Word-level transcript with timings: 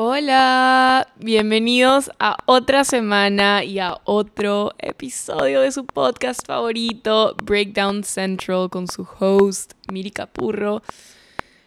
Hola, 0.00 1.08
bienvenidos 1.16 2.12
a 2.20 2.36
otra 2.46 2.84
semana 2.84 3.64
y 3.64 3.80
a 3.80 3.98
otro 4.04 4.72
episodio 4.78 5.60
de 5.60 5.72
su 5.72 5.86
podcast 5.86 6.46
favorito, 6.46 7.34
Breakdown 7.42 8.04
Central, 8.04 8.70
con 8.70 8.86
su 8.86 9.04
host, 9.18 9.72
Miri 9.90 10.12
Capurro. 10.12 10.82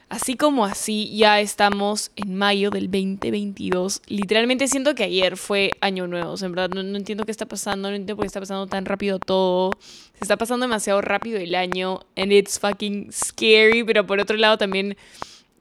Así 0.07 0.37
como 0.37 0.63
así, 0.63 1.13
ya 1.17 1.41
estamos 1.41 2.11
en 2.15 2.37
mayo 2.37 2.69
del 2.69 2.85
2022. 2.85 4.01
Literalmente 4.07 4.69
siento 4.69 4.95
que 4.95 5.03
ayer 5.03 5.35
fue 5.35 5.71
año 5.81 6.07
nuevo. 6.07 6.33
en 6.41 6.51
verdad, 6.53 6.69
no, 6.69 6.83
no, 6.83 6.95
entiendo 6.95 7.25
qué 7.25 7.31
está 7.31 7.47
pasando. 7.47 7.89
No 7.89 7.95
entiendo 7.97 8.15
por 8.15 8.23
qué 8.23 8.27
está 8.27 8.39
pasando 8.39 8.65
tan 8.67 8.85
rápido 8.85 9.19
todo. 9.19 9.71
Se 9.81 10.21
está 10.21 10.37
pasando 10.37 10.65
demasiado 10.65 11.01
rápido 11.01 11.37
el 11.37 11.53
año. 11.53 11.99
And 12.15 12.31
it's 12.31 12.59
fucking 12.59 13.11
scary. 13.11 13.83
Pero 13.83 14.07
por 14.07 14.21
otro 14.21 14.37
lado 14.37 14.57
también 14.57 14.95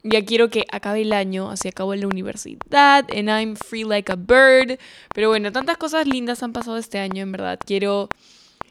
ya 0.03 0.25
quiero 0.25 0.49
que 0.51 0.65
acabe 0.71 1.03
el 1.03 1.13
año, 1.13 1.51
así 1.51 1.69
acabo 1.69 1.95
la 1.95 2.07
universidad, 2.07 3.07
and 3.11 3.29
I'm 3.29 3.57
free 3.57 3.85
like 3.85 4.11
a 4.11 4.17
bird. 4.17 4.79
Pero 5.15 5.29
bueno, 5.29 5.53
tantas 5.53 5.77
cosas 5.77 6.07
lindas 6.07 6.43
han 6.43 6.53
pasado 6.53 6.77
este 6.77 6.99
año, 6.99 7.23
en 7.23 7.33
verdad. 7.33 7.59
Quiero 7.65 8.09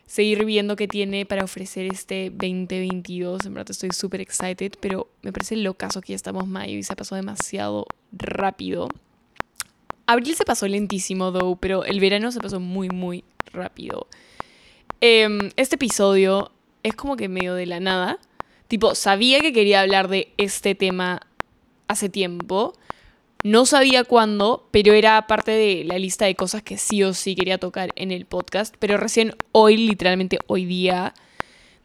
seguir 0.06 0.44
viendo 0.44 0.76
qué 0.76 0.88
tiene 0.88 1.26
para 1.26 1.44
ofrecer 1.44 1.86
este 1.86 2.32
2022. 2.32 3.46
En 3.46 3.54
verdad 3.54 3.70
estoy 3.70 3.92
súper 3.92 4.22
excited, 4.22 4.74
pero 4.80 5.08
me 5.22 5.32
parece 5.32 5.56
locazo 5.56 6.02
que 6.02 6.14
ya 6.14 6.16
estamos 6.16 6.48
mayo 6.48 6.78
y 6.78 6.84
se 6.84 6.96
pasado 6.96 7.18
demasiado 7.18 7.86
rápido. 8.12 8.90
Abril 10.08 10.36
se 10.36 10.46
pasó 10.46 10.68
lentísimo, 10.68 11.32
though, 11.32 11.56
pero 11.60 11.86
el 11.86 12.00
verano 12.00 12.32
se 12.32 12.40
pasó 12.40 12.60
muy, 12.60 12.90
muy 12.90 13.24
rápido. 13.54 14.08
Em, 15.02 15.52
este 15.56 15.76
episodio 15.76 16.52
es 16.82 16.96
como 16.96 17.16
que 17.16 17.30
medio 17.30 17.54
de 17.54 17.68
la 17.68 17.80
nada 17.80 18.20
Tipo, 18.70 18.94
sabía 18.94 19.42
que 19.42 19.52
quería 19.52 19.82
hablar 19.82 20.08
de 20.08 20.32
este 20.38 20.76
tema 20.76 21.22
hace 21.88 22.08
tiempo. 22.08 22.74
No 23.44 23.66
sabía 23.66 24.04
cuándo, 24.04 24.68
pero 24.70 24.94
era 24.94 25.26
parte 25.26 25.52
de 25.52 25.84
la 25.86 25.98
lista 25.98 26.26
de 26.26 26.36
cosas 26.36 26.62
que 26.62 26.78
sí 26.78 27.02
o 27.04 27.16
sí 27.16 27.36
quería 27.36 27.58
tocar 27.58 27.92
en 27.96 28.12
el 28.12 28.26
podcast. 28.26 28.76
Pero 28.78 28.98
recién 28.98 29.36
hoy, 29.54 29.76
literalmente 29.76 30.38
hoy 30.46 30.66
día, 30.66 31.16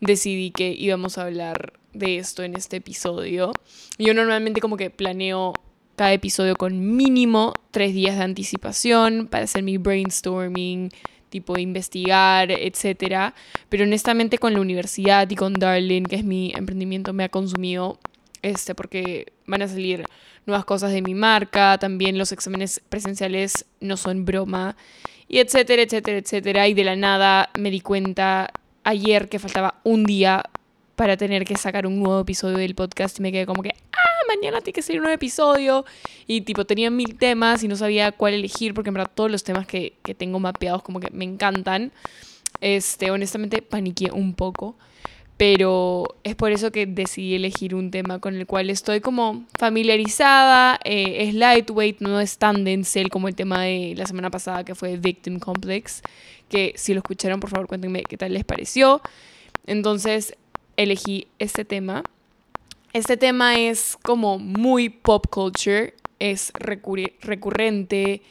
decidí 0.01 0.51
que 0.51 0.73
íbamos 0.73 1.17
a 1.17 1.23
hablar 1.23 1.73
de 1.95 2.19
esto 2.19 2.43
en 2.43 2.55
este 2.55 2.77
episodio. 2.77 3.53
Yo 3.99 4.13
normalmente 4.13 4.61
como 4.61 4.77
que 4.77 4.91
planeo 4.91 5.55
cada 5.97 6.13
episodio 6.13 6.55
con 6.55 6.97
mínimo 6.97 7.55
tres 7.71 7.95
días 7.95 8.19
de 8.19 8.25
anticipación 8.25 9.27
para 9.29 9.45
hacer 9.45 9.63
mi 9.63 9.79
brainstorming, 9.79 10.91
tipo 11.35 11.59
investigar, 11.59 12.53
etcétera. 12.53 13.35
Pero 13.69 13.83
honestamente 13.83 14.39
con 14.39 14.53
la 14.55 14.61
universidad 14.61 15.29
y 15.29 15.35
con 15.35 15.55
Darling, 15.55 16.05
que 16.05 16.15
es 16.15 16.25
mi 16.25 16.53
emprendimiento, 16.57 17.13
me 17.13 17.25
ha 17.25 17.29
consumido 17.29 17.99
este 18.43 18.77
porque 18.77 19.33
van 19.47 19.63
a 19.63 19.67
salir 19.67 20.05
nuevas 20.47 20.65
cosas 20.65 20.93
de 20.93 21.03
mi 21.03 21.15
marca, 21.15 21.77
también 21.79 22.19
los 22.19 22.31
exámenes 22.31 22.81
presenciales 22.89 23.65
no 23.81 23.97
son 23.97 24.25
broma, 24.25 24.77
y 25.27 25.41
etcétera, 25.41 25.83
etcétera, 25.83 26.19
etcétera. 26.19 26.69
Y 26.69 26.75
de 26.75 26.85
la 26.85 26.95
nada 26.95 27.51
me 27.59 27.73
di 27.73 27.81
cuenta 27.81 28.53
ayer 28.85 29.29
que 29.29 29.41
faltaba 29.41 29.81
un 29.83 30.05
día 30.05 30.45
para 30.95 31.17
tener 31.17 31.45
que 31.45 31.57
sacar 31.57 31.85
un 31.89 31.99
nuevo 31.99 32.21
episodio 32.21 32.59
del 32.59 32.77
podcast 32.77 33.19
y 33.19 33.23
me 33.23 33.33
quedé 33.33 33.45
como 33.45 33.65
que, 33.65 33.75
mañana 34.29 34.61
tiene 34.61 34.75
que 34.75 34.83
ser 34.83 34.97
un 34.97 35.03
nuevo 35.03 35.15
episodio. 35.15 35.85
Y 36.27 36.43
tipo, 36.43 36.65
tenía 36.65 36.91
mil 36.91 37.17
temas 37.17 37.63
y 37.63 37.69
no 37.69 37.77
sabía 37.77 38.13
cuál 38.13 38.35
elegir 38.35 38.75
porque 38.75 38.91
en 38.91 38.95
verdad 38.95 39.11
todos 39.15 39.31
los 39.31 39.45
temas 39.45 39.67
que, 39.67 39.95
que 40.03 40.15
tengo 40.15 40.41
mapeados 40.41 40.83
como 40.83 41.01
que 41.01 41.11
me 41.11 41.25
encantan. 41.25 41.93
Este, 42.61 43.11
honestamente 43.11 43.63
paniqué 43.63 44.11
un 44.13 44.35
poco. 44.35 44.77
Pero 45.37 46.05
es 46.23 46.37
por 46.37 46.53
eso 46.53 46.71
que 46.71 46.87
decidí 46.87 47.35
elegir 47.35 47.75
un 47.75 47.91
tema 47.91 48.21
con 48.21 48.37
el 48.37 48.47
cual 48.47 48.71
estoy 48.71 49.01
como 49.01 49.45
familiarizada. 49.59 50.79
Eh, 50.85 51.27
es 51.27 51.35
lightweight, 51.35 52.01
no 52.01 52.21
es 52.21 52.39
tan 52.39 52.63
dense 52.65 53.09
como 53.09 53.27
el 53.27 53.35
tema 53.35 53.63
de 53.63 53.95
la 53.97 54.07
semana 54.07 54.31
pasada 54.31 54.65
que 54.65 54.77
fue 54.77 54.97
Victim 54.97 55.41
Complex. 55.41 56.03
Que 56.49 56.73
si 56.77 56.95
lo 56.95 56.99
escucharon, 56.99 57.41
por 57.41 57.51
favor, 57.51 57.67
cuéntenme 57.67 58.05
qué 58.05 58.17
tal 58.17 58.33
les 58.33 58.45
pareció. 58.45 59.03
Entonces 59.67 60.37
elegí 60.77 61.27
este 61.39 61.65
tema 61.65 62.05
este 62.95 63.17
tema 63.17 63.57
es 63.57 63.99
como 64.03 64.39
muy 64.39 64.89
pop 64.89 65.27
culture, 65.29 65.95
es 66.21 66.53
recurrente, 66.55 68.23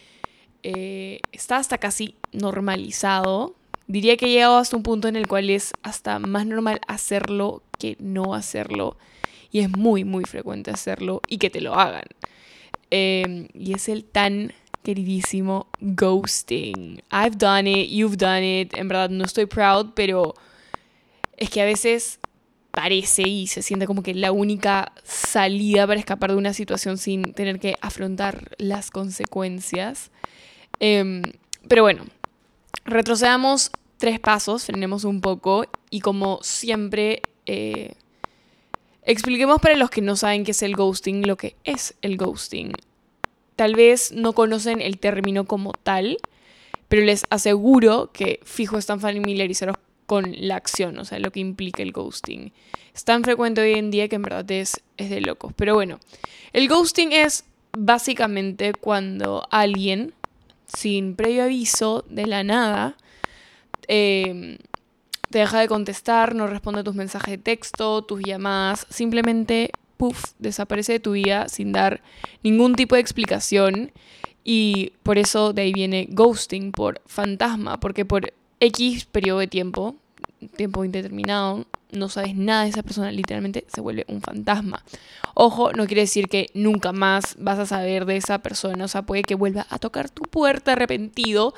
eh, 0.64 1.20
está 1.34 1.58
hasta 1.58 1.78
casi 1.78 2.16
normalizado. 2.32 3.56
Diría 3.88 4.16
que 4.16 4.28
he 4.28 4.30
llegado 4.30 4.58
hasta 4.58 4.78
un 4.78 4.84
punto 4.84 5.10
en 5.10 5.18
el 5.18 5.28
cual 5.28 5.50
es 5.50 5.74
hasta 5.84 6.18
más 6.18 6.46
normal 6.46 6.80
hacerlo 6.88 7.62
que 7.78 7.98
no 8.00 8.34
hacerlo. 8.34 8.96
Y 9.52 9.60
es 9.60 9.70
muy, 9.70 10.06
muy 10.06 10.24
frecuente 10.24 10.72
hacerlo 10.72 11.22
y 11.28 11.40
que 11.40 11.50
te 11.50 11.60
lo 11.60 11.76
hagan. 11.76 12.06
Em, 12.90 13.50
y 13.54 13.74
es 13.74 13.90
el 13.90 14.06
tan 14.06 14.54
queridísimo 14.82 15.68
ghosting. 15.82 17.02
I've 17.12 17.38
done 17.38 17.70
it, 17.70 17.90
you've 17.90 18.16
done 18.16 18.62
it. 18.62 18.74
En 18.78 18.88
verdad 18.88 19.10
no 19.10 19.26
estoy 19.26 19.46
proud, 19.46 19.92
pero 19.94 20.36
es 21.36 21.50
que 21.50 21.62
a 21.62 21.66
veces 21.66 22.22
parece 22.74 23.22
y 23.22 23.46
se 23.46 23.62
siente 23.62 23.86
como 23.86 24.02
que 24.02 24.16
la 24.16 24.32
única 24.32 24.94
salida 25.04 25.86
para 25.86 26.00
escapar 26.00 26.32
de 26.32 26.38
una 26.38 26.54
situación 26.54 26.98
sin 26.98 27.34
tener 27.34 27.60
que 27.60 27.76
afrontar 27.82 28.56
las 28.58 28.90
consecuencias. 28.90 30.10
Em, 30.80 31.22
pero 31.68 31.84
bueno, 31.84 32.04
retrocedamos 32.84 33.70
tres 33.98 34.20
pasos, 34.20 34.66
frenemos 34.66 35.04
un 35.04 35.22
poco 35.22 35.66
y 35.92 36.00
como 36.00 36.40
siempre, 36.42 37.22
eh, 37.46 37.94
expliquemos 39.04 39.62
para 39.62 39.78
los 39.78 39.92
que 39.92 40.02
no 40.02 40.16
saben 40.16 40.44
qué 40.44 40.52
es 40.52 40.64
el 40.64 40.76
ghosting 40.76 41.28
lo 41.28 41.38
que 41.38 41.56
es 41.64 41.94
el 42.02 42.18
ghosting. 42.18 42.74
Tal 43.56 43.76
vez 43.76 44.12
no 44.14 44.34
conocen 44.34 44.82
el 44.82 44.98
término 44.98 45.46
como 45.46 45.74
tal, 45.74 46.18
pero 46.88 47.04
les 47.04 47.24
aseguro 47.30 48.12
que 48.12 48.40
fijo 48.44 48.80
están 48.80 49.00
familiarizados 49.00 49.78
con 50.06 50.34
la 50.38 50.56
acción, 50.56 50.98
o 51.00 51.06
sea, 51.06 51.20
lo 51.20 51.32
que 51.32 51.40
implica 51.40 51.82
el 51.82 51.92
ghosting. 51.92 52.52
Es 52.94 53.04
tan 53.06 53.24
frecuente 53.24 53.62
hoy 53.62 53.74
en 53.74 53.92
día 53.92 54.08
que 54.08 54.16
en 54.16 54.22
verdad 54.22 54.50
es, 54.52 54.82
es 54.98 55.10
de 55.10 55.22
locos. 55.22 55.54
Pero 55.56 55.74
bueno, 55.74 56.00
el 56.52 56.68
ghosting 56.68 57.12
es 57.12 57.46
básicamente 57.78 58.74
cuando 58.74 59.48
alguien, 59.50 60.14
sin 60.68 61.16
previo 61.16 61.44
aviso, 61.44 62.06
de 62.10 62.28
la 62.28 62.44
nada, 62.44 62.98
em, 63.88 64.58
te 65.30 65.40
deja 65.40 65.60
de 65.60 65.68
contestar, 65.68 66.36
no 66.36 66.46
responde 66.46 66.82
a 66.82 66.84
tus 66.84 66.96
mensajes 66.96 67.32
de 67.32 67.38
texto, 67.40 68.04
tus 68.04 68.22
llamadas, 68.22 68.86
simplemente, 68.90 69.72
puff, 69.98 70.34
desaparece 70.38 70.94
de 70.94 71.00
tu 71.00 71.14
vida 71.14 71.50
sin 71.50 71.72
dar 71.72 72.04
ningún 72.44 72.76
tipo 72.76 72.96
de 72.96 73.02
explicación. 73.02 73.92
Y 74.44 74.94
por 75.02 75.18
eso 75.18 75.54
de 75.54 75.64
ahí 75.64 75.74
viene 75.74 76.08
ghosting, 76.12 76.72
por 76.72 77.02
fantasma, 77.08 77.80
porque 77.80 78.06
por 78.06 78.34
X 78.64 79.06
periodo 79.06 79.40
de 79.40 79.48
tiempo, 79.48 79.96
tiempo 80.56 80.86
indeterminado, 80.86 81.66
no 81.92 82.08
sabes 82.08 82.36
nada 82.36 82.64
de 82.64 82.70
esa 82.70 82.82
persona, 82.82 83.12
literalmente 83.12 83.66
se 83.68 83.82
vuelve 83.82 84.06
un 84.08 84.22
fantasma. 84.22 84.84
Ojo, 85.34 85.74
no 85.74 85.86
quiere 85.86 86.04
decir 86.04 86.30
que 86.30 86.50
nunca 86.54 86.94
más 86.94 87.36
vas 87.40 87.60
a 87.60 87.66
saber 87.66 88.06
de 88.06 88.16
esa 88.16 88.40
persona, 88.40 88.86
o 88.86 88.88
sea, 88.88 89.02
puede 89.02 89.24
que 89.24 89.36
vuelva 89.36 89.68
a 89.70 89.80
tocar 89.80 90.10
tu 90.10 90.22
puerta 90.24 90.72
arrepentido. 90.72 91.54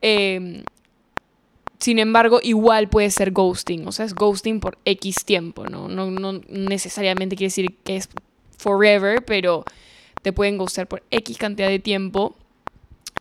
Em, 0.00 0.64
sin 1.78 1.98
embargo, 1.98 2.40
igual 2.42 2.88
puede 2.88 3.10
ser 3.10 3.32
ghosting, 3.32 3.86
o 3.86 3.92
sea, 3.92 4.06
es 4.06 4.14
ghosting 4.14 4.60
por 4.60 4.78
X 4.86 5.26
tiempo, 5.26 5.66
¿no? 5.66 5.88
No, 5.88 6.10
no 6.10 6.40
necesariamente 6.48 7.36
quiere 7.36 7.48
decir 7.48 7.76
que 7.84 7.96
es 7.96 8.08
forever, 8.56 9.26
pero 9.26 9.64
te 10.22 10.32
pueden 10.32 10.56
ghostar 10.56 10.86
por 10.86 11.02
X 11.10 11.36
cantidad 11.36 11.68
de 11.68 11.80
tiempo 11.80 12.34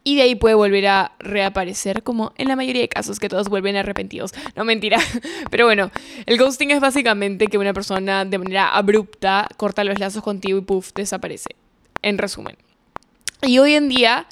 y 0.08 0.16
de 0.16 0.22
ahí 0.22 0.36
puede 0.36 0.54
volver 0.54 0.86
a 0.86 1.14
reaparecer, 1.18 2.04
como 2.04 2.32
en 2.38 2.48
la 2.48 2.56
mayoría 2.56 2.84
de 2.84 2.88
casos 2.88 3.20
que 3.20 3.28
todos 3.28 3.50
vuelven 3.50 3.76
arrepentidos. 3.76 4.34
No 4.56 4.64
mentira. 4.64 5.00
Pero 5.50 5.66
bueno, 5.66 5.90
el 6.28 6.38
ghosting 6.38 6.70
es 6.70 6.80
básicamente 6.80 7.48
que 7.48 7.58
una 7.58 7.74
persona 7.74 8.24
de 8.24 8.38
manera 8.38 8.70
abrupta 8.70 9.48
corta 9.58 9.84
los 9.84 10.00
lazos 10.00 10.24
contigo 10.24 10.60
y 10.60 10.62
puff, 10.62 10.94
desaparece. 10.94 11.56
En 12.04 12.20
resumen. 12.20 12.56
Y 13.42 13.58
hoy 13.58 13.74
en 13.74 13.90
día 13.90 14.28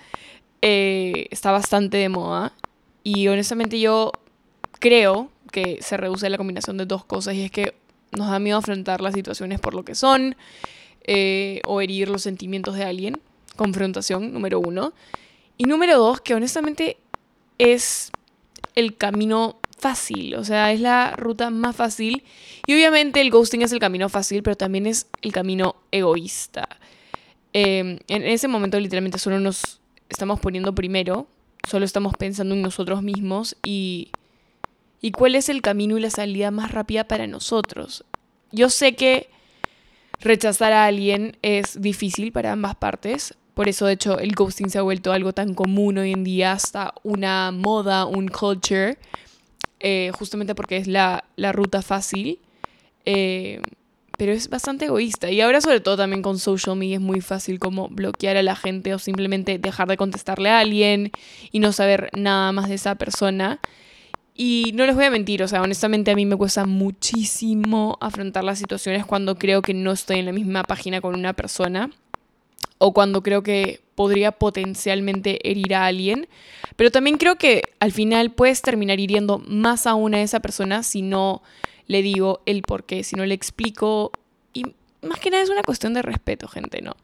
eh, 0.62 1.26
está 1.32 1.52
bastante 1.52 1.98
de 1.98 2.08
moda. 2.08 2.54
Y 3.04 3.28
honestamente 3.30 3.80
yo 3.80 4.12
creo 4.78 5.32
que 5.52 5.80
se 5.82 5.98
reduce 5.98 6.30
la 6.30 6.38
combinación 6.38 6.78
de 6.78 6.86
dos 6.86 7.04
cosas. 7.04 7.34
Y 7.34 7.46
es 7.46 7.52
que 7.52 7.74
nos 8.12 8.30
da 8.30 8.38
miedo 8.38 8.60
afrontar 8.60 9.02
las 9.02 9.16
situaciones 9.16 9.60
por 9.60 9.74
lo 9.74 9.84
que 9.84 9.96
son. 9.96 10.36
Eh, 11.06 11.62
o 11.66 11.82
herir 11.82 12.10
los 12.10 12.22
sentimientos 12.22 12.76
de 12.76 12.84
alguien. 12.84 13.20
Confrontación, 13.56 14.34
número 14.34 14.60
uno. 14.60 14.94
Y 15.64 15.66
número 15.66 15.98
dos, 15.98 16.20
que 16.20 16.36
honestamente 16.36 16.98
es 17.58 18.12
el 18.76 18.98
camino 18.98 19.62
fácil, 19.80 20.36
o 20.36 20.44
sea, 20.44 20.74
es 20.74 20.82
la 20.82 21.12
ruta 21.16 21.52
más 21.52 21.74
fácil. 21.74 22.26
Y 22.68 22.74
obviamente 22.74 23.22
el 23.22 23.30
ghosting 23.30 23.62
es 23.62 23.72
el 23.72 23.80
camino 23.80 24.10
fácil, 24.10 24.44
pero 24.44 24.58
también 24.58 24.88
es 24.88 25.08
el 25.22 25.32
camino 25.32 25.78
egoísta. 25.90 26.68
Em, 27.54 27.98
en 28.10 28.24
ese 28.24 28.50
momento 28.50 28.78
literalmente 28.78 29.18
solo 29.20 29.40
nos 29.40 29.80
estamos 30.10 30.42
poniendo 30.42 30.76
primero, 30.76 31.28
solo 31.66 31.86
estamos 31.86 32.14
pensando 32.18 32.56
en 32.56 32.62
nosotros 32.62 33.02
mismos 33.02 33.56
y, 33.64 34.12
y 35.00 35.12
cuál 35.12 35.34
es 35.34 35.48
el 35.48 35.62
camino 35.62 35.98
y 35.98 36.02
la 36.02 36.10
salida 36.10 36.52
más 36.52 36.74
rápida 36.74 37.06
para 37.06 37.26
nosotros. 37.26 38.04
Yo 38.52 38.70
sé 38.70 38.96
que 38.96 39.30
rechazar 40.20 40.74
a 40.74 40.88
alguien 40.88 41.38
es 41.42 41.80
difícil 41.80 42.34
para 42.34 42.52
ambas 42.52 42.76
partes, 42.76 43.36
por 43.54 43.70
eso, 43.70 43.86
de 43.86 43.94
hecho, 43.94 44.20
el 44.20 44.34
ghosting 44.34 44.70
se 44.70 44.80
ha 44.80 44.82
vuelto 44.82 45.12
algo 45.12 45.34
tan 45.34 45.54
común 45.54 45.98
hoy 46.00 46.12
en 46.12 46.24
día, 46.24 46.54
hasta 46.54 46.94
una 47.04 47.52
moda, 47.52 48.06
un 48.06 48.28
culture, 48.28 48.98
eh, 49.80 50.12
justamente 50.14 50.56
porque 50.56 50.78
es 50.78 50.88
la, 50.88 51.24
ruta 51.38 51.82
fácil. 51.82 52.40
Eh, 53.06 53.62
pero 54.18 54.32
es 54.32 54.50
bastante 54.50 54.86
egoísta. 54.86 55.32
Y 55.32 55.42
ahora 55.42 55.60
sobre 55.60 55.82
todo 55.82 55.98
también 55.98 56.22
con 56.22 56.40
social 56.40 56.76
media 56.76 56.96
es 56.96 57.02
muy 57.02 57.20
fácil 57.20 57.60
como 57.60 57.90
bloquear 57.90 58.38
a 58.38 58.44
la 58.44 58.56
gente 58.56 58.94
o 58.94 59.00
simplemente 59.00 59.58
dejar 59.58 59.88
de 59.88 59.98
contestarle 59.98 60.50
a 60.50 60.60
alguien 60.60 61.12
y 61.52 61.60
no 61.60 61.72
saber 61.72 62.10
nada 62.16 62.52
más 62.52 62.70
de 62.70 62.76
esa 62.76 62.96
persona. 62.96 63.60
Y 64.36 64.72
no 64.76 64.86
les 64.86 64.96
voy 64.96 65.06
a 65.06 65.12
mentir, 65.12 65.44
o 65.44 65.48
sea, 65.48 65.62
honestamente 65.62 66.12
a 66.12 66.16
mí 66.16 66.26
me 66.26 66.36
cuesta 66.38 66.66
muchísimo 66.66 67.98
afrontar 68.02 68.44
las 68.44 68.60
situaciones 68.60 69.06
cuando 69.06 69.36
creo 69.36 69.62
que 69.62 69.74
no 69.74 69.92
estoy 69.92 70.20
en 70.20 70.26
la 70.26 70.32
misma 70.32 70.64
página 70.64 71.02
con 71.02 71.16
una 71.16 71.34
persona 71.34 71.92
o 72.86 72.92
cuando 72.92 73.24
creo 73.24 73.44
que 73.44 73.80
podría 73.96 74.34
potencialmente 74.34 75.50
herir 75.50 75.74
a 75.74 75.86
alguien. 75.86 76.28
Pero 76.76 76.92
también 76.92 77.18
creo 77.18 77.38
que 77.38 77.62
al 77.80 77.94
final 77.94 78.32
puedes 78.32 78.62
terminar 78.62 79.00
hiriendo 79.00 79.40
más 79.48 79.88
aún 79.88 80.14
a 80.14 80.22
esa 80.22 80.42
persona 80.42 80.84
si 80.84 81.02
no 81.02 81.44
le 81.88 82.02
digo 82.02 82.42
el 82.46 82.62
por 82.62 82.84
qué, 82.84 83.06
si 83.06 83.16
no 83.16 83.26
le 83.26 83.36
explico. 83.36 84.12
Y 84.52 84.66
más 85.02 85.22
que 85.22 85.30
nada 85.30 85.44
es 85.44 85.50
una 85.50 85.64
cuestión 85.64 85.94
de 85.94 86.02
respeto, 86.02 86.50
gente, 86.50 86.82
¿no? 86.82 86.98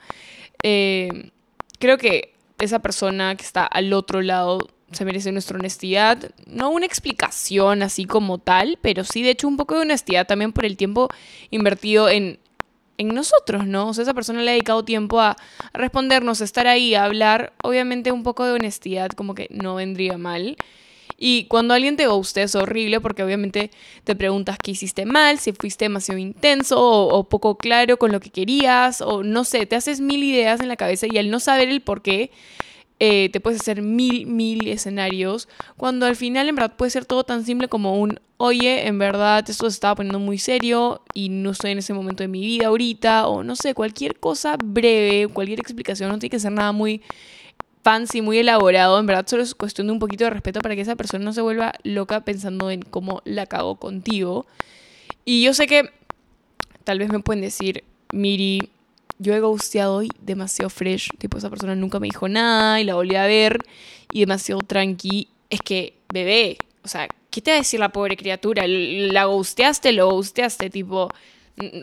Eh, 0.63 1.31
creo 1.79 1.97
que 1.97 2.33
esa 2.59 2.79
persona 2.79 3.33
que 3.35 3.45
está 3.45 3.65
al 3.65 3.93
otro 3.93 4.21
lado 4.21 4.59
se 4.91 5.05
merece 5.05 5.31
nuestra 5.31 5.59
honestidad, 5.59 6.29
no 6.45 6.71
una 6.71 6.87
explicación 6.87 7.83
así 7.83 8.03
como 8.03 8.37
tal, 8.39 8.77
pero 8.81 9.05
sí 9.05 9.23
de 9.23 9.29
hecho 9.29 9.47
un 9.47 9.55
poco 9.55 9.75
de 9.75 9.83
honestidad 9.83 10.27
también 10.27 10.51
por 10.51 10.65
el 10.65 10.75
tiempo 10.75 11.07
invertido 11.51 12.09
en, 12.09 12.39
en 12.99 13.07
nosotros, 13.07 13.65
¿no? 13.65 13.87
O 13.87 13.93
sea, 13.93 14.03
esa 14.03 14.13
persona 14.13 14.41
le 14.43 14.51
ha 14.51 14.53
dedicado 14.53 14.83
tiempo 14.83 15.21
a, 15.21 15.37
respondernos, 15.73 16.41
a 16.41 16.43
estar 16.43 16.67
ahí, 16.67 16.93
a 16.93 17.05
hablar, 17.05 17.53
obviamente 17.63 18.11
un 18.11 18.23
poco 18.23 18.45
de 18.45 18.51
honestidad 18.51 19.09
como 19.11 19.33
que 19.33 19.47
no 19.49 19.75
vendría 19.75 20.17
mal. 20.17 20.57
Y 21.17 21.45
cuando 21.45 21.73
alguien 21.73 21.95
te 21.95 22.07
guste 22.07 22.43
es 22.43 22.55
horrible 22.55 22.99
porque 22.99 23.23
obviamente 23.23 23.71
te 24.03 24.15
preguntas 24.15 24.57
qué 24.61 24.71
hiciste 24.71 25.05
mal, 25.05 25.39
si 25.39 25.53
fuiste 25.53 25.85
demasiado 25.85 26.19
intenso 26.19 26.79
o, 26.79 27.17
o, 27.17 27.23
poco 27.27 27.57
claro 27.57 27.97
con 27.97 28.11
lo 28.11 28.19
que 28.19 28.29
querías 28.29 29.01
o 29.01 29.23
no 29.23 29.43
sé, 29.45 29.65
te 29.65 29.75
haces 29.75 30.01
mil 30.01 30.23
ideas 30.23 30.59
en 30.59 30.67
la 30.67 30.75
cabeza 30.75 31.07
y 31.09 31.17
al 31.17 31.29
no 31.29 31.39
saber 31.39 31.69
el 31.69 31.81
por 31.81 32.01
qué 32.01 32.31
eh, 32.99 33.29
te 33.31 33.39
puedes 33.39 33.61
hacer 33.61 33.81
mil, 33.81 34.27
mil 34.27 34.67
escenarios, 34.67 35.47
cuando 35.77 36.05
al 36.05 36.15
final 36.15 36.49
en 36.49 36.55
verdad 36.55 36.75
puede 36.75 36.91
ser 36.91 37.05
todo 37.05 37.23
tan 37.23 37.45
simple 37.45 37.69
como 37.69 37.99
un, 37.99 38.19
oye, 38.37 38.87
en 38.87 38.99
verdad 38.99 39.49
esto 39.49 39.69
se 39.69 39.75
estaba 39.75 39.95
poniendo 39.95 40.19
muy 40.19 40.37
serio 40.37 41.01
y 41.13 41.29
no 41.29 41.51
estoy 41.51 41.71
en 41.71 41.77
ese 41.77 41.93
momento 41.93 42.23
de 42.23 42.27
mi 42.27 42.41
vida 42.41 42.67
ahorita, 42.67 43.27
o 43.27 43.43
no 43.43 43.55
sé, 43.55 43.73
cualquier 43.73 44.19
cosa 44.19 44.57
breve, 44.61 45.27
cualquier 45.31 45.59
explicación, 45.59 46.09
no 46.09 46.19
tiene 46.19 46.31
que 46.31 46.39
ser 46.39 46.51
nada 46.51 46.73
muy 46.73 47.01
fancy, 47.83 48.21
muy 48.21 48.37
elaborado, 48.37 48.99
en 48.99 49.05
verdad 49.05 49.25
solo 49.27 49.43
es 49.43 49.55
cuestión 49.55 49.87
de 49.87 49.93
un 49.93 49.99
poquito 49.99 50.25
de 50.25 50.31
respeto 50.31 50.59
para 50.59 50.75
que 50.75 50.81
esa 50.81 50.95
persona 50.95 51.23
no 51.23 51.31
se 51.31 51.41
vuelva 51.41 51.73
loca 51.83 52.25
pensando 52.25 52.69
en 52.69 52.81
cómo 52.81 53.21
la 53.23 53.45
cago 53.45 53.77
contigo. 53.77 54.45
Y 55.23 55.41
yo 55.43 55.53
sé 55.53 55.67
que 55.67 55.89
tal 56.83 56.99
vez 56.99 57.09
me 57.09 57.19
pueden 57.19 57.41
decir, 57.41 57.83
Miri, 58.11 58.69
yo 59.19 59.35
he 59.35 59.39
ghosteado 59.39 59.97
hoy 59.97 60.09
demasiado 60.21 60.69
fresh. 60.69 61.09
Tipo, 61.17 61.37
esa 61.37 61.49
persona 61.49 61.75
nunca 61.75 61.99
me 61.99 62.07
dijo 62.07 62.27
nada 62.27 62.81
y 62.81 62.85
la 62.85 62.95
volví 62.95 63.15
a 63.15 63.27
ver 63.27 63.59
y 64.11 64.21
demasiado 64.21 64.61
tranqui. 64.61 65.27
Es 65.49 65.61
que, 65.61 65.97
bebé, 66.11 66.57
o 66.83 66.87
sea, 66.87 67.07
¿qué 67.29 67.41
te 67.41 67.51
va 67.51 67.57
a 67.57 67.59
decir 67.59 67.79
la 67.79 67.89
pobre 67.91 68.17
criatura? 68.17 68.63
¿La 68.65 69.25
ghosteaste? 69.25 69.91
¿Lo 69.91 70.09
ghosteaste? 70.09 70.69
Tipo, 70.69 71.09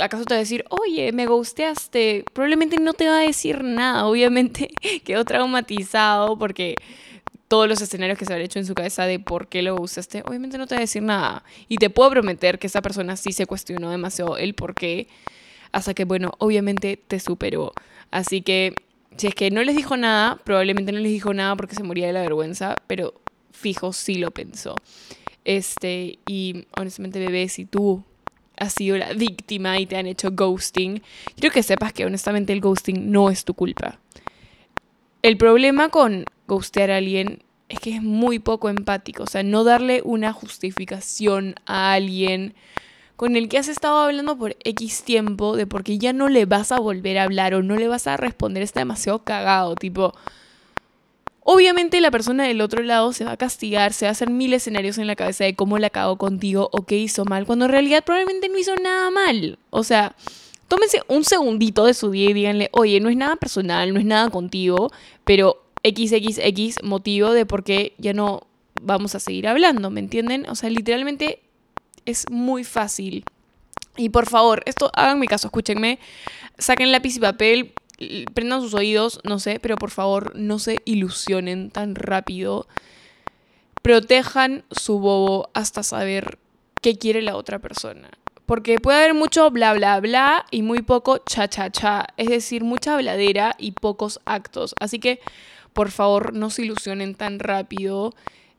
¿acaso 0.00 0.24
te 0.24 0.34
va 0.34 0.38
a 0.38 0.40
decir, 0.40 0.64
oye, 0.70 1.12
me 1.12 1.26
ghosteaste? 1.26 2.24
Probablemente 2.32 2.78
no 2.78 2.94
te 2.94 3.06
va 3.06 3.18
a 3.18 3.22
decir 3.22 3.62
nada. 3.62 4.06
Obviamente 4.06 4.70
quedó 5.04 5.24
traumatizado 5.24 6.38
porque 6.38 6.74
todos 7.48 7.68
los 7.68 7.80
escenarios 7.80 8.18
que 8.18 8.24
se 8.24 8.34
han 8.34 8.40
hecho 8.40 8.58
en 8.58 8.66
su 8.66 8.74
cabeza 8.74 9.06
de 9.06 9.20
por 9.20 9.48
qué 9.48 9.62
lo 9.62 9.76
ghosteaste, 9.76 10.22
obviamente 10.26 10.58
no 10.58 10.66
te 10.66 10.74
va 10.74 10.78
a 10.78 10.80
decir 10.80 11.02
nada. 11.02 11.44
Y 11.68 11.76
te 11.76 11.90
puedo 11.90 12.10
prometer 12.10 12.58
que 12.58 12.66
esa 12.66 12.80
persona 12.80 13.16
sí 13.16 13.32
se 13.32 13.46
cuestionó 13.46 13.90
demasiado 13.90 14.38
el 14.38 14.54
por 14.54 14.74
qué 14.74 15.06
hasta 15.76 15.92
que, 15.92 16.06
bueno, 16.06 16.32
obviamente 16.38 16.96
te 16.96 17.20
superó. 17.20 17.74
Así 18.10 18.40
que, 18.40 18.74
si 19.18 19.26
es 19.26 19.34
que 19.34 19.50
no 19.50 19.62
les 19.62 19.76
dijo 19.76 19.98
nada, 19.98 20.36
probablemente 20.42 20.90
no 20.90 20.98
les 20.98 21.12
dijo 21.12 21.34
nada 21.34 21.54
porque 21.54 21.74
se 21.74 21.82
moría 21.82 22.06
de 22.06 22.14
la 22.14 22.22
vergüenza, 22.22 22.76
pero 22.86 23.12
fijo, 23.52 23.92
sí 23.92 24.14
lo 24.14 24.30
pensó. 24.30 24.74
Este, 25.44 26.18
y 26.26 26.64
honestamente, 26.78 27.18
bebé, 27.18 27.50
si 27.50 27.66
tú 27.66 28.02
has 28.56 28.72
sido 28.72 28.96
la 28.96 29.12
víctima 29.12 29.78
y 29.78 29.84
te 29.84 29.98
han 29.98 30.06
hecho 30.06 30.30
ghosting, 30.32 31.02
quiero 31.38 31.52
que 31.52 31.62
sepas 31.62 31.92
que 31.92 32.06
honestamente 32.06 32.54
el 32.54 32.62
ghosting 32.62 33.12
no 33.12 33.28
es 33.28 33.44
tu 33.44 33.52
culpa. 33.52 34.00
El 35.20 35.36
problema 35.36 35.90
con 35.90 36.24
ghostear 36.48 36.90
a 36.90 36.96
alguien 36.96 37.42
es 37.68 37.80
que 37.80 37.96
es 37.96 38.02
muy 38.02 38.38
poco 38.38 38.70
empático, 38.70 39.24
o 39.24 39.26
sea, 39.26 39.42
no 39.42 39.62
darle 39.62 40.00
una 40.04 40.32
justificación 40.32 41.56
a 41.66 41.92
alguien 41.92 42.54
con 43.16 43.36
el 43.36 43.48
que 43.48 43.58
has 43.58 43.68
estado 43.68 43.98
hablando 43.98 44.36
por 44.36 44.56
X 44.62 45.02
tiempo 45.02 45.56
de 45.56 45.66
porque 45.66 45.98
ya 45.98 46.12
no 46.12 46.28
le 46.28 46.44
vas 46.44 46.70
a 46.70 46.78
volver 46.78 47.18
a 47.18 47.24
hablar 47.24 47.54
o 47.54 47.62
no 47.62 47.76
le 47.76 47.88
vas 47.88 48.06
a 48.06 48.16
responder 48.16 48.62
está 48.62 48.80
demasiado 48.80 49.24
cagado, 49.24 49.74
tipo... 49.74 50.14
Obviamente 51.48 52.00
la 52.00 52.10
persona 52.10 52.42
del 52.42 52.60
otro 52.60 52.82
lado 52.82 53.12
se 53.12 53.24
va 53.24 53.30
a 53.32 53.36
castigar, 53.36 53.92
se 53.92 54.04
va 54.04 54.08
a 54.08 54.12
hacer 54.12 54.30
mil 54.30 54.52
escenarios 54.52 54.98
en 54.98 55.06
la 55.06 55.14
cabeza 55.14 55.44
de 55.44 55.54
cómo 55.54 55.78
la 55.78 55.90
cagó 55.90 56.18
contigo 56.18 56.68
o 56.72 56.84
qué 56.86 56.98
hizo 56.98 57.24
mal, 57.24 57.46
cuando 57.46 57.66
en 57.66 57.70
realidad 57.70 58.02
probablemente 58.04 58.48
no 58.48 58.58
hizo 58.58 58.74
nada 58.74 59.12
mal. 59.12 59.56
O 59.70 59.84
sea, 59.84 60.16
tómense 60.66 61.02
un 61.06 61.22
segundito 61.22 61.84
de 61.84 61.94
su 61.94 62.10
día 62.10 62.30
y 62.30 62.32
díganle, 62.32 62.68
oye, 62.72 62.98
no 62.98 63.08
es 63.10 63.16
nada 63.16 63.36
personal, 63.36 63.94
no 63.94 64.00
es 64.00 64.04
nada 64.04 64.28
contigo, 64.30 64.90
pero 65.22 65.62
XXX 65.84 66.82
motivo 66.82 67.30
de 67.30 67.46
por 67.46 67.62
qué 67.62 67.94
ya 67.98 68.12
no 68.12 68.48
vamos 68.82 69.14
a 69.14 69.20
seguir 69.20 69.46
hablando, 69.46 69.88
¿me 69.90 70.00
entienden? 70.00 70.48
O 70.48 70.56
sea, 70.56 70.68
literalmente 70.68 71.40
es 72.06 72.30
muy 72.30 72.64
fácil. 72.64 73.24
Y 73.96 74.10
por 74.10 74.26
favor, 74.26 74.62
esto 74.66 74.90
hagan 74.94 75.18
mi 75.18 75.26
caso, 75.26 75.48
escúchenme, 75.48 75.98
saquen 76.58 76.92
lápiz 76.92 77.16
y 77.16 77.20
papel, 77.20 77.74
prendan 78.34 78.60
sus 78.60 78.74
oídos, 78.74 79.20
no 79.24 79.38
sé, 79.38 79.58
pero 79.60 79.76
por 79.76 79.90
favor 79.90 80.34
no 80.36 80.58
se 80.58 80.78
ilusionen 80.84 81.70
tan 81.70 81.94
rápido. 81.94 82.66
Protejan 83.82 84.64
su 84.70 84.98
bobo 84.98 85.50
hasta 85.54 85.82
saber 85.82 86.38
qué 86.82 86.98
quiere 86.98 87.22
la 87.22 87.36
otra 87.36 87.58
persona. 87.58 88.10
Porque 88.44 88.78
puede 88.78 88.98
haber 88.98 89.14
mucho 89.14 89.50
bla 89.50 89.72
bla 89.74 89.98
bla 90.00 90.46
y 90.50 90.62
muy 90.62 90.82
poco 90.82 91.18
cha 91.18 91.48
cha 91.48 91.70
cha. 91.70 92.06
Es 92.16 92.28
decir, 92.28 92.62
mucha 92.62 92.94
habladera 92.94 93.56
y 93.58 93.72
pocos 93.72 94.20
actos. 94.24 94.74
Así 94.78 95.00
que, 95.00 95.20
por 95.72 95.90
favor, 95.90 96.32
no 96.32 96.50
se 96.50 96.62
ilusionen 96.62 97.14
tan 97.14 97.40
rápido 97.40 98.14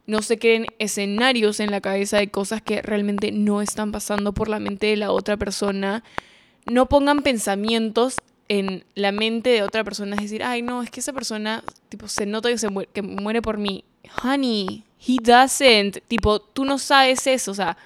no 0.08 0.22
se 0.22 0.40
creen 0.40 0.68
escenarios 0.80 1.60
en 1.60 1.70
la 1.70 1.82
cabeza 1.82 2.18
de 2.18 2.30
cosas 2.30 2.62
que 2.62 2.82
realmente 2.82 3.32
no 3.32 3.62
están 3.62 3.92
pasando 3.92 4.34
por 4.34 4.48
la 4.48 4.60
mente 4.60 4.88
de 4.88 4.96
la 4.96 5.12
otra 5.12 5.38
persona. 5.38 6.04
No 6.66 6.88
pongan 6.88 7.22
pensamientos 7.22 8.18
en 8.48 8.86
la 8.96 9.12
mente 9.12 9.50
de 9.50 9.64
otra 9.64 9.84
persona, 9.84 10.16
es 10.16 10.22
decir, 10.24 10.44
ay 10.44 10.62
no, 10.62 10.82
es 10.82 10.90
que 10.90 11.02
esa 11.02 11.12
persona, 11.12 11.64
tipo, 11.90 12.08
se 12.08 12.26
nota 12.26 12.50
que, 12.50 12.58
se 12.58 12.70
muere, 12.70 12.90
que 12.94 13.02
muere 13.02 13.42
por 13.42 13.58
mí. 13.58 13.84
Honey, 14.24 14.86
he 15.06 15.18
doesn't. 15.22 16.00
Tipo, 16.08 16.40
tú 16.40 16.64
no 16.64 16.78
sabes 16.78 17.28
eso, 17.28 17.52
o 17.52 17.56
sea, 17.56 17.78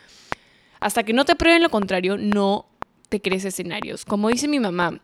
hasta 0.79 1.03
que 1.03 1.13
no 1.13 1.25
te 1.25 1.35
prueben 1.35 1.63
lo 1.63 1.69
contrario, 1.69 2.17
no 2.17 2.67
te 3.09 3.19
crees 3.19 3.45
escenarios. 3.45 4.05
Como 4.05 4.29
dice 4.29 4.47
mi 4.47 4.59
mamá, 4.59 5.01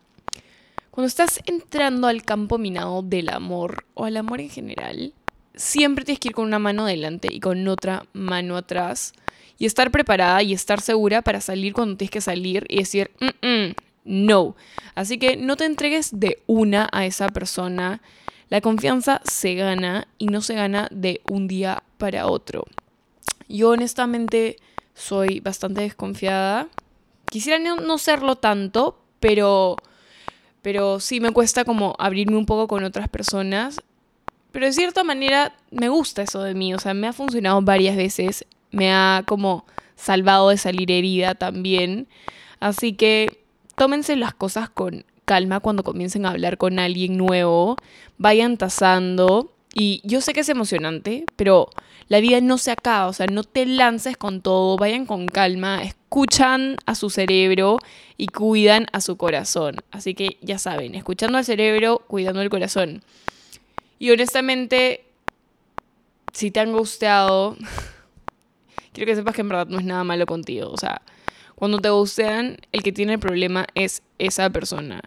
cuando 0.92 1.08
estás 1.08 1.42
entrando 1.46 2.08
al 2.08 2.24
campo 2.24 2.60
minado 2.60 3.02
del 3.02 3.30
amor 3.30 3.86
o 3.96 4.06
al 4.06 4.18
amor 4.18 4.40
en 4.40 4.50
general, 4.50 5.14
siempre 5.58 6.06
tienes 6.06 6.20
que 6.20 6.30
ir 6.30 6.36
con 6.36 6.46
una 6.46 6.60
mano 6.60 6.84
adelante 6.84 7.28
y 7.32 7.40
con 7.40 7.68
otra 7.68 8.06
mano 8.14 8.56
atrás. 8.56 9.14
Y 9.60 9.66
estar 9.66 9.92
preparada 9.92 10.44
y 10.44 10.54
estar 10.54 10.82
segura 10.82 11.24
para 11.24 11.42
salir 11.42 11.74
cuando 11.74 11.98
tienes 11.98 12.12
que 12.12 12.22
salir 12.22 12.66
y 12.70 12.78
decir, 12.78 13.12
no. 14.06 14.56
Así 14.96 15.18
que 15.18 15.36
no 15.36 15.58
te 15.58 15.66
entregues 15.66 16.20
de 16.20 16.42
una 16.46 16.88
a 16.92 17.06
esa 17.06 17.28
persona. 17.30 18.02
La 18.50 18.62
confianza 18.62 19.20
se 19.26 19.56
gana 19.56 20.08
y 20.18 20.28
no 20.28 20.42
se 20.42 20.54
gana 20.54 20.88
de 20.92 21.22
un 21.30 21.48
día 21.48 21.84
para 21.98 22.28
otro. 22.28 22.66
Yo 23.50 23.70
honestamente 23.70 24.58
soy 24.94 25.40
bastante 25.40 25.82
desconfiada. 25.82 26.68
Quisiera 27.30 27.60
no, 27.60 27.78
no 27.78 27.98
serlo 27.98 28.36
tanto, 28.36 29.00
pero, 29.20 29.76
pero 30.62 31.00
sí 31.00 31.20
me 31.20 31.32
cuesta 31.32 31.66
como 31.66 31.96
abrirme 31.98 32.38
un 32.38 32.46
poco 32.46 32.68
con 32.68 32.84
otras 32.84 33.10
personas 33.10 33.82
pero 34.52 34.66
de 34.66 34.74
cierta 34.74 35.04
manera 35.04 35.56
me 35.72 35.90
gusta 35.90 36.22
eso 36.22 36.42
de 36.44 36.54
mí, 36.54 36.74
o 36.74 36.80
sea, 36.80 36.94
me 36.94 37.08
ha 37.08 37.14
funcionado 37.14 37.62
varias 37.62 37.96
veces, 37.96 38.46
me 38.72 38.92
ha 38.92 39.24
como 39.28 39.66
salvado 39.96 40.50
de 40.50 40.58
salir 40.58 40.92
herida 40.92 41.36
también. 41.36 42.08
Así 42.60 42.94
que 42.94 43.44
tómense 43.76 44.16
las 44.16 44.34
cosas 44.34 44.70
con 44.70 45.06
calma 45.26 45.60
cuando 45.60 45.84
comiencen 45.84 46.26
a 46.26 46.32
hablar 46.32 46.58
con 46.58 46.80
alguien 46.80 47.18
nuevo, 47.18 47.76
vayan 48.18 48.58
tasando 48.58 49.54
Y 49.74 50.02
yo 50.04 50.22
sé 50.22 50.34
que 50.34 50.40
es 50.40 50.50
emocionante, 50.50 51.26
pero 51.36 51.70
la 52.08 52.20
vida 52.20 52.42
no 52.42 52.58
se 52.58 52.72
acaba, 52.72 53.08
o 53.08 53.14
sea, 53.14 53.28
no 53.28 53.44
te 53.44 53.66
lances 53.66 54.18
con 54.18 54.42
todo, 54.42 54.78
vayan 54.78 55.06
con 55.06 55.28
calma, 55.28 55.84
escuchan 55.84 56.78
a 56.86 56.96
su 56.96 57.10
cerebro 57.10 57.78
y 58.18 58.28
cuidan 58.28 58.88
a 58.94 59.02
su 59.02 59.18
corazón. 59.18 59.76
Así 59.92 60.16
que 60.16 60.38
ya 60.42 60.58
saben, 60.58 60.96
escuchando 60.96 61.38
al 61.38 61.46
cerebro, 61.46 62.02
cuidando 62.08 62.42
el 62.42 62.50
corazón. 62.50 63.04
Y 64.00 64.12
honestamente, 64.12 65.06
si 66.34 66.52
te 66.52 66.60
han 66.60 66.72
gusteado, 66.72 67.58
quiero 68.94 69.10
que 69.10 69.16
sepas 69.16 69.36
que 69.36 69.42
en 69.42 69.50
verdad 69.50 69.68
no 69.68 69.80
es 69.80 69.86
nada 69.86 70.04
malo 70.04 70.26
contigo. 70.26 70.70
O 70.72 70.78
sea, 70.78 71.02
cuando 71.56 71.80
te 71.80 71.90
gustean, 71.90 72.58
el 72.72 72.84
que 72.84 72.92
tiene 72.92 73.14
el 73.14 73.20
problema 73.20 73.66
es 73.74 74.04
esa 74.20 74.50
persona. 74.52 75.02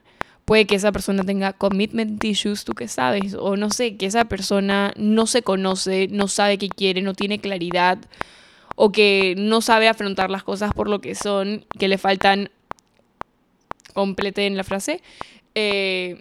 Puede 0.44 0.66
que 0.66 0.74
esa 0.74 0.90
persona 0.90 1.22
tenga 1.22 1.52
commitment 1.52 2.24
issues, 2.24 2.64
tú 2.64 2.72
que 2.72 2.88
sabes, 2.88 3.34
o 3.34 3.56
no 3.56 3.70
sé, 3.70 3.96
que 3.96 4.06
esa 4.06 4.24
persona 4.24 4.92
no 4.96 5.26
se 5.26 5.42
conoce, 5.42 6.08
no 6.10 6.26
sabe 6.26 6.58
qué 6.58 6.68
quiere, 6.68 7.02
no 7.02 7.14
tiene 7.14 7.38
claridad, 7.38 7.98
o 8.74 8.90
que 8.90 9.36
no 9.38 9.60
sabe 9.60 9.86
afrontar 9.86 10.28
las 10.30 10.42
cosas 10.42 10.72
por 10.74 10.88
lo 10.88 11.00
que 11.00 11.14
son, 11.14 11.66
que 11.78 11.86
le 11.86 11.98
faltan, 11.98 12.50
complete 13.94 14.46
en 14.46 14.56
la 14.56 14.64
frase. 14.64 15.02
Eh, 15.54 16.18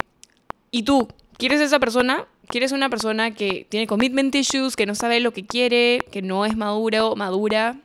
y 0.69 0.83
tú, 0.83 1.07
¿quieres 1.37 1.59
esa 1.61 1.79
persona? 1.79 2.27
¿Quieres 2.49 2.71
una 2.71 2.89
persona 2.89 3.31
que 3.31 3.67
tiene 3.69 3.85
commitment 3.85 4.33
issues, 4.33 4.75
que 4.75 4.87
no 4.87 4.95
sabe 4.95 5.19
lo 5.19 5.31
que 5.31 5.45
quiere, 5.45 5.99
que 6.11 6.23
no 6.23 6.45
es 6.45 6.57
madura 6.57 7.05
o 7.05 7.15
madura? 7.15 7.79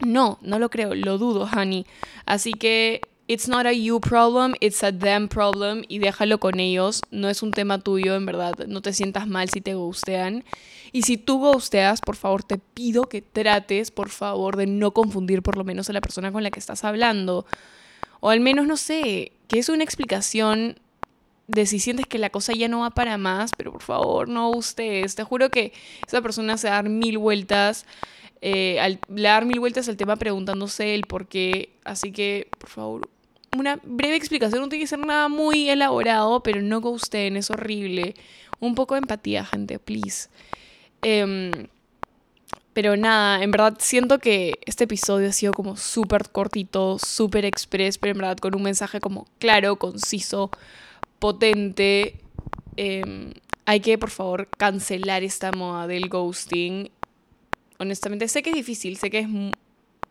No, 0.00 0.38
no 0.42 0.58
lo 0.58 0.70
creo, 0.70 0.94
lo 0.96 1.18
dudo, 1.18 1.48
honey. 1.54 1.86
Así 2.26 2.52
que 2.52 3.00
It's 3.28 3.48
not 3.48 3.66
a 3.66 3.72
you 3.72 4.00
problem, 4.00 4.54
it's 4.60 4.82
a 4.82 4.90
them 4.90 5.28
problem 5.28 5.84
y 5.88 6.00
déjalo 6.00 6.38
con 6.38 6.58
ellos. 6.58 7.00
No 7.12 7.28
es 7.28 7.42
un 7.42 7.52
tema 7.52 7.78
tuyo, 7.78 8.16
en 8.16 8.26
verdad. 8.26 8.66
No 8.66 8.82
te 8.82 8.92
sientas 8.92 9.28
mal 9.28 9.48
si 9.48 9.60
te 9.60 9.74
gustean. 9.74 10.44
Y 10.90 11.02
si 11.02 11.16
tú 11.16 11.38
gusteas, 11.38 12.00
por 12.00 12.16
favor, 12.16 12.42
te 12.42 12.58
pido 12.58 13.04
que 13.04 13.22
trates, 13.22 13.92
por 13.92 14.10
favor, 14.10 14.56
de 14.56 14.66
no 14.66 14.90
confundir 14.90 15.42
por 15.42 15.56
lo 15.56 15.64
menos 15.64 15.88
a 15.88 15.92
la 15.92 16.00
persona 16.00 16.32
con 16.32 16.42
la 16.42 16.50
que 16.50 16.58
estás 16.58 16.84
hablando. 16.84 17.46
O 18.20 18.30
al 18.30 18.40
menos, 18.40 18.66
no 18.66 18.76
sé, 18.76 19.32
que 19.46 19.60
es 19.60 19.68
una 19.68 19.84
explicación 19.84 20.80
de 21.48 21.66
si 21.66 21.78
sientes 21.78 22.06
que 22.06 22.18
la 22.18 22.30
cosa 22.30 22.52
ya 22.52 22.68
no 22.68 22.80
va 22.80 22.90
para 22.90 23.18
más, 23.18 23.52
pero 23.56 23.72
por 23.72 23.82
favor, 23.82 24.28
no 24.28 24.50
gustes. 24.50 25.14
Te 25.14 25.24
juro 25.24 25.50
que 25.50 25.72
esa 26.06 26.22
persona 26.22 26.56
se 26.56 26.68
va 26.68 26.74
a 26.74 26.82
dar 26.82 26.90
mil 26.90 27.18
vueltas. 27.18 27.86
Eh, 28.40 28.80
al, 28.80 28.98
le 29.08 29.22
dar 29.22 29.44
mil 29.44 29.60
vueltas 29.60 29.88
al 29.88 29.96
tema 29.96 30.16
preguntándose 30.16 30.94
el 30.94 31.02
por 31.02 31.26
qué. 31.26 31.70
Así 31.84 32.12
que, 32.12 32.48
por 32.58 32.70
favor, 32.70 33.10
una 33.56 33.78
breve 33.82 34.16
explicación. 34.16 34.60
No 34.60 34.68
tiene 34.68 34.84
que 34.84 34.88
ser 34.88 34.98
nada 35.00 35.28
muy 35.28 35.68
elaborado, 35.68 36.42
pero 36.42 36.62
no 36.62 36.80
gusten, 36.80 37.36
es 37.36 37.50
horrible. 37.50 38.14
Un 38.60 38.74
poco 38.74 38.94
de 38.94 39.00
empatía, 39.00 39.44
gente, 39.44 39.78
please. 39.78 40.28
Em, 41.02 41.50
pero 42.72 42.96
nada, 42.96 43.42
en 43.42 43.50
verdad 43.50 43.76
siento 43.78 44.18
que 44.18 44.54
este 44.64 44.84
episodio 44.84 45.28
ha 45.28 45.32
sido 45.32 45.52
como 45.52 45.76
súper 45.76 46.30
cortito, 46.30 46.98
súper 46.98 47.44
express, 47.44 47.98
pero 47.98 48.12
en 48.12 48.18
verdad 48.18 48.38
con 48.38 48.54
un 48.54 48.62
mensaje 48.62 49.00
como 49.00 49.26
claro, 49.38 49.76
conciso, 49.76 50.50
potente. 51.22 52.16
Em, 52.76 53.32
hay 53.64 53.78
que, 53.78 53.96
por 53.96 54.10
favor, 54.10 54.48
cancelar 54.58 55.22
esta 55.22 55.52
moda 55.52 55.86
del 55.86 56.08
ghosting 56.08 56.90
honestamente. 57.78 58.26
Sé 58.26 58.42
que 58.42 58.50
es 58.50 58.56
difícil, 58.56 58.96
sé 58.96 59.08
que 59.08 59.20
es 59.20 59.28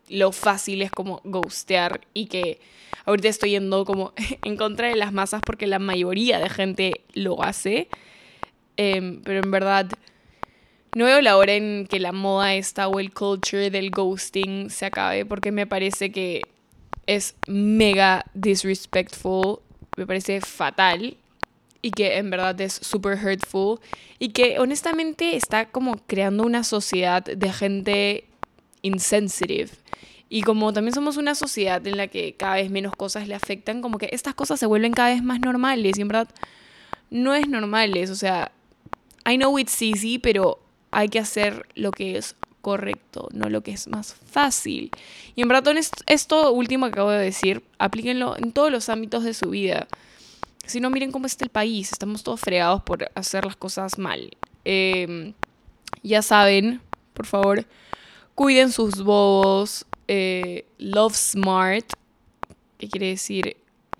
lo 0.08 0.32
fácil 0.32 0.80
es 0.80 0.90
como 0.90 1.20
ghostear 1.24 2.00
y 2.14 2.26
que 2.26 2.60
ahorita 3.04 3.28
estoy 3.28 3.50
yendo 3.50 3.84
como 3.84 4.14
en 4.42 4.56
contra 4.56 4.88
de 4.88 4.96
las 4.96 5.12
masas 5.12 5.42
porque 5.44 5.66
la 5.66 5.78
mayoría 5.78 6.38
de 6.38 6.48
gente 6.48 7.02
lo 7.12 7.42
hace. 7.42 7.88
Em, 8.78 9.20
pero 9.22 9.40
en 9.44 9.50
verdad 9.50 9.90
no 10.94 11.04
veo 11.04 11.20
la 11.20 11.36
hora 11.36 11.52
en 11.52 11.86
que 11.90 12.00
la 12.00 12.12
moda 12.12 12.54
esta 12.54 12.88
o 12.88 13.00
el 13.00 13.12
culture 13.12 13.70
del 13.70 13.90
ghosting 13.90 14.70
se 14.70 14.86
acabe 14.86 15.26
porque 15.26 15.52
me 15.52 15.66
parece 15.66 16.10
que 16.10 16.42
es 17.06 17.34
mega 17.46 18.24
disrespectful, 18.32 19.60
me 19.96 20.06
parece 20.06 20.40
fatal 20.40 21.16
y 21.82 21.90
que 21.90 22.16
en 22.16 22.30
verdad 22.30 22.60
es 22.60 22.72
super 22.72 23.18
hurtful 23.18 23.80
y 24.18 24.30
que 24.30 24.58
honestamente 24.58 25.36
está 25.36 25.66
como 25.66 25.96
creando 26.06 26.44
una 26.44 26.64
sociedad 26.64 27.22
de 27.22 27.52
gente 27.52 28.24
insensitive. 28.82 29.70
Y 30.28 30.42
como 30.42 30.72
también 30.72 30.94
somos 30.94 31.18
una 31.18 31.34
sociedad 31.34 31.86
en 31.86 31.98
la 31.98 32.06
que 32.06 32.34
cada 32.34 32.54
vez 32.54 32.70
menos 32.70 32.94
cosas 32.96 33.28
le 33.28 33.34
afectan, 33.34 33.82
como 33.82 33.98
que 33.98 34.08
estas 34.12 34.34
cosas 34.34 34.58
se 34.58 34.66
vuelven 34.66 34.92
cada 34.92 35.10
vez 35.10 35.22
más 35.22 35.40
normales 35.40 35.98
y 35.98 36.00
en 36.00 36.08
verdad 36.08 36.28
no 37.10 37.34
es 37.34 37.46
normales, 37.48 38.08
o 38.08 38.14
sea, 38.14 38.50
I 39.30 39.36
know 39.36 39.58
it's 39.58 39.82
easy, 39.82 40.18
pero 40.18 40.58
hay 40.90 41.08
que 41.08 41.18
hacer 41.18 41.66
lo 41.74 41.90
que 41.90 42.16
es 42.16 42.34
correcto, 42.62 43.28
no 43.32 43.50
lo 43.50 43.62
que 43.62 43.72
es 43.72 43.88
más 43.88 44.14
fácil. 44.14 44.90
Y 45.34 45.42
en 45.42 45.48
verdad 45.48 45.74
esto 46.06 46.52
último 46.52 46.86
que 46.86 46.92
acabo 46.92 47.10
de 47.10 47.22
decir, 47.22 47.62
aplíquenlo 47.78 48.36
en 48.38 48.52
todos 48.52 48.72
los 48.72 48.88
ámbitos 48.88 49.24
de 49.24 49.34
su 49.34 49.50
vida. 49.50 49.88
Si 50.64 50.80
no, 50.80 50.88
miren 50.88 51.12
cómo 51.12 51.26
está 51.26 51.44
el 51.44 51.50
país. 51.50 51.92
Estamos 51.92 52.22
todos 52.22 52.40
fregados 52.40 52.82
por 52.82 53.10
hacer 53.14 53.44
las 53.44 53.56
cosas 53.56 53.98
mal. 53.98 54.30
Em, 54.64 55.34
ya 56.02 56.22
saben, 56.22 56.80
por 57.12 57.26
favor, 57.26 57.66
cuiden 58.34 58.72
sus 58.72 59.02
bobos. 59.02 59.84
Eh, 60.08 60.64
love 60.78 61.14
smart, 61.14 61.92
que 62.78 62.88
quiere 62.88 63.08
decir 63.08 63.56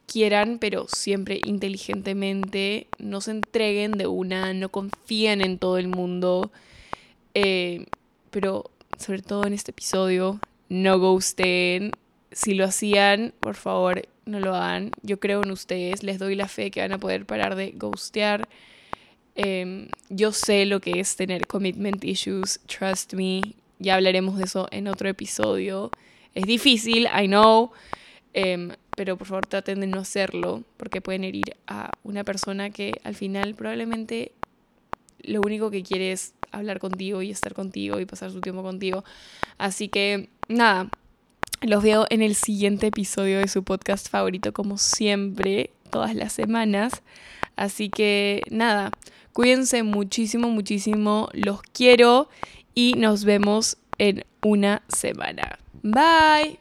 quieran, 0.06 0.58
pero 0.58 0.86
siempre 0.88 1.40
inteligentemente. 1.44 2.86
No 2.98 3.20
se 3.20 3.32
entreguen 3.32 3.92
de 3.92 4.06
una, 4.06 4.52
no 4.52 4.68
confíen 4.68 5.40
en 5.40 5.58
todo 5.58 5.78
el 5.78 5.88
mundo. 5.88 6.52
Eh, 7.34 7.86
pero 8.32 8.72
sobre 8.98 9.22
todo 9.22 9.46
en 9.46 9.52
este 9.52 9.70
episodio, 9.70 10.40
no 10.68 10.98
ghosten. 10.98 11.92
Si 12.32 12.54
lo 12.54 12.64
hacían, 12.64 13.34
por 13.38 13.54
favor, 13.54 14.08
no 14.24 14.40
lo 14.40 14.54
hagan. 14.54 14.90
Yo 15.02 15.20
creo 15.20 15.42
en 15.44 15.50
ustedes, 15.50 16.02
les 16.02 16.18
doy 16.18 16.34
la 16.34 16.48
fe 16.48 16.70
que 16.70 16.80
van 16.80 16.92
a 16.92 16.98
poder 16.98 17.26
parar 17.26 17.54
de 17.54 17.72
ghostear. 17.72 18.48
Em, 19.34 19.88
yo 20.08 20.32
sé 20.32 20.66
lo 20.66 20.80
que 20.80 20.98
es 20.98 21.14
tener 21.16 21.46
commitment 21.46 22.02
issues, 22.04 22.60
trust 22.66 23.14
me. 23.14 23.42
Ya 23.78 23.94
hablaremos 23.96 24.38
de 24.38 24.44
eso 24.44 24.66
en 24.70 24.88
otro 24.88 25.08
episodio. 25.08 25.90
Es 26.34 26.46
difícil, 26.46 27.06
I 27.06 27.26
know, 27.26 27.72
em, 28.32 28.70
pero 28.96 29.16
por 29.16 29.26
favor 29.26 29.46
traten 29.46 29.80
de 29.80 29.86
no 29.86 30.00
hacerlo 30.00 30.62
porque 30.76 31.00
pueden 31.00 31.24
herir 31.24 31.56
a 31.66 31.90
una 32.02 32.24
persona 32.24 32.70
que 32.70 32.92
al 33.04 33.14
final 33.14 33.54
probablemente 33.54 34.32
lo 35.22 35.40
único 35.40 35.70
que 35.70 35.82
quiere 35.82 36.12
es 36.12 36.34
hablar 36.50 36.78
contigo 36.78 37.22
y 37.22 37.30
estar 37.30 37.54
contigo 37.54 38.00
y 38.00 38.06
pasar 38.06 38.30
su 38.30 38.40
tiempo 38.40 38.62
contigo. 38.62 39.04
Así 39.58 39.88
que 39.88 40.28
nada, 40.48 40.90
los 41.62 41.82
veo 41.82 42.06
en 42.10 42.22
el 42.22 42.34
siguiente 42.34 42.88
episodio 42.88 43.38
de 43.38 43.48
su 43.48 43.62
podcast 43.62 44.08
favorito, 44.08 44.52
como 44.52 44.78
siempre, 44.78 45.70
todas 45.90 46.14
las 46.14 46.32
semanas. 46.32 47.02
Así 47.56 47.88
que 47.88 48.42
nada, 48.50 48.90
cuídense 49.32 49.82
muchísimo, 49.82 50.48
muchísimo. 50.48 51.28
Los 51.32 51.62
quiero 51.62 52.28
y 52.74 52.94
nos 52.94 53.24
vemos 53.24 53.78
en 53.98 54.24
una 54.42 54.82
semana. 54.88 55.58
Bye. 55.82 56.58